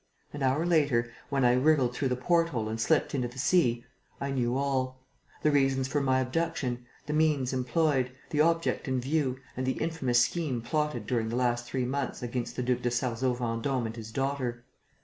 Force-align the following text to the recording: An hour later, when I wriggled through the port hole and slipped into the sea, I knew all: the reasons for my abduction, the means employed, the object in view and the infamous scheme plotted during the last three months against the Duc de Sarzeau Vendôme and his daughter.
An 0.33 0.41
hour 0.41 0.65
later, 0.65 1.11
when 1.29 1.45
I 1.45 1.53
wriggled 1.53 1.93
through 1.95 2.07
the 2.07 2.15
port 2.15 2.49
hole 2.49 2.67
and 2.67 2.81
slipped 2.81 3.13
into 3.13 3.27
the 3.27 3.37
sea, 3.37 3.85
I 4.19 4.31
knew 4.31 4.57
all: 4.57 4.99
the 5.43 5.51
reasons 5.51 5.87
for 5.87 6.01
my 6.01 6.19
abduction, 6.19 6.87
the 7.05 7.13
means 7.13 7.53
employed, 7.53 8.11
the 8.31 8.41
object 8.41 8.87
in 8.87 8.99
view 8.99 9.37
and 9.55 9.63
the 9.63 9.73
infamous 9.73 10.17
scheme 10.25 10.63
plotted 10.63 11.05
during 11.05 11.29
the 11.29 11.35
last 11.35 11.67
three 11.67 11.85
months 11.85 12.23
against 12.23 12.55
the 12.55 12.63
Duc 12.63 12.81
de 12.81 12.89
Sarzeau 12.89 13.35
Vendôme 13.35 13.85
and 13.85 13.95
his 13.95 14.11
daughter. 14.11 14.65